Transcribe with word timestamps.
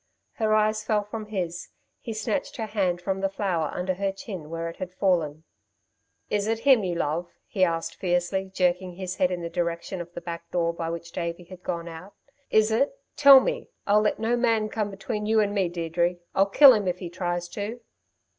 Her 0.31 0.55
eyes 0.55 0.83
fell 0.83 1.03
from 1.03 1.27
his. 1.27 1.67
He 1.99 2.11
snatched 2.11 2.57
her 2.57 2.65
hand 2.65 2.99
from 3.01 3.21
the 3.21 3.29
flower 3.29 3.69
under 3.71 3.93
her 3.93 4.11
chin 4.11 4.49
where 4.49 4.67
it 4.67 4.77
had 4.77 4.95
fallen. 4.95 5.43
"Is 6.27 6.47
it 6.47 6.61
him 6.61 6.83
you 6.83 6.95
love?" 6.95 7.29
he 7.45 7.63
asked 7.63 7.97
fiercely, 7.97 8.49
jerking 8.51 8.93
his 8.95 9.17
head 9.17 9.29
in 9.29 9.43
the 9.43 9.47
direction 9.51 10.01
of 10.01 10.11
the 10.15 10.19
back 10.21 10.49
door 10.49 10.73
by 10.73 10.89
which 10.89 11.11
Davey 11.11 11.43
had 11.43 11.61
gone 11.61 11.87
out. 11.87 12.15
"Is 12.49 12.71
it? 12.71 12.97
Tell 13.15 13.39
me. 13.41 13.69
I'll 13.85 14.01
let 14.01 14.17
no 14.17 14.35
man 14.35 14.69
come 14.69 14.89
between 14.89 15.27
you 15.27 15.39
and 15.39 15.53
me, 15.53 15.69
Deirdre. 15.69 16.15
I'll 16.33 16.47
kill 16.49 16.73
him 16.73 16.87
if 16.87 16.97
he 16.97 17.07
tries 17.11 17.47
to." 17.49 17.81